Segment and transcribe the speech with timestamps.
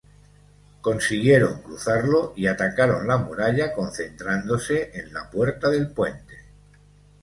[0.81, 6.37] Consiguieron cruzarlo y atacaron la muralla concentrándose en la Puerta del Puente.